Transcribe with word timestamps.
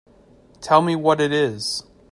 Tell 0.61 0.81
me 0.81 0.95
what 0.95 1.21
it 1.21 1.31
is. 1.31 1.83